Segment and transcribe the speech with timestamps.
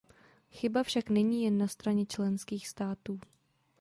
[0.51, 3.19] Chyba však není jen na straně členských států.